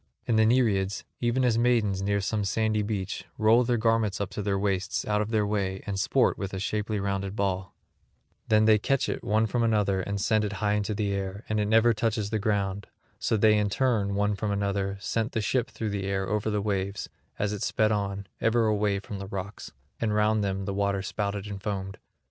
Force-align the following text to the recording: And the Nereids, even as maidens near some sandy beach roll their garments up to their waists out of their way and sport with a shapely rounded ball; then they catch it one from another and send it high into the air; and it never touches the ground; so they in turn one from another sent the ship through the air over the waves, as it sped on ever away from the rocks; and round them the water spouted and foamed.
And 0.27 0.39
the 0.39 0.47
Nereids, 0.47 1.03
even 1.19 1.45
as 1.45 1.59
maidens 1.59 2.01
near 2.01 2.21
some 2.21 2.43
sandy 2.43 2.81
beach 2.81 3.25
roll 3.37 3.63
their 3.63 3.77
garments 3.77 4.19
up 4.19 4.31
to 4.31 4.41
their 4.41 4.57
waists 4.57 5.05
out 5.05 5.21
of 5.21 5.29
their 5.29 5.45
way 5.45 5.83
and 5.85 5.99
sport 5.99 6.39
with 6.39 6.55
a 6.55 6.59
shapely 6.59 6.99
rounded 6.99 7.35
ball; 7.35 7.75
then 8.47 8.65
they 8.65 8.79
catch 8.79 9.07
it 9.07 9.23
one 9.23 9.45
from 9.45 9.61
another 9.61 10.01
and 10.01 10.19
send 10.19 10.43
it 10.43 10.53
high 10.53 10.73
into 10.73 10.95
the 10.95 11.11
air; 11.13 11.45
and 11.49 11.59
it 11.59 11.67
never 11.67 11.93
touches 11.93 12.31
the 12.31 12.39
ground; 12.39 12.87
so 13.19 13.37
they 13.37 13.55
in 13.55 13.69
turn 13.69 14.15
one 14.15 14.33
from 14.33 14.49
another 14.49 14.97
sent 14.99 15.33
the 15.33 15.39
ship 15.41 15.69
through 15.69 15.91
the 15.91 16.05
air 16.07 16.27
over 16.27 16.49
the 16.49 16.63
waves, 16.63 17.07
as 17.37 17.53
it 17.53 17.61
sped 17.61 17.91
on 17.91 18.25
ever 18.39 18.65
away 18.65 18.97
from 18.97 19.19
the 19.19 19.27
rocks; 19.27 19.71
and 19.99 20.15
round 20.15 20.43
them 20.43 20.65
the 20.65 20.73
water 20.73 21.03
spouted 21.03 21.45
and 21.45 21.61
foamed. 21.61 21.99